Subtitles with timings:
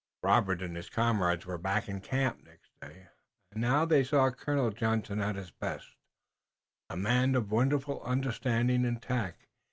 [0.23, 3.09] Robert and his comrades were back in the camp next day,
[3.51, 5.89] and now they saw Colonel Johnson at his best,
[6.89, 9.45] a man of wonderful understanding and tact.